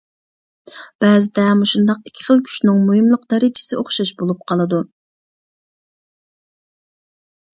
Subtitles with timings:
[1.03, 4.81] بەزىدە مۇشۇنداق ئىككى خىل كۈچنىڭ مۇھىملىق دەرىجىسى ئوخشاش بولۇپ قالىدۇ.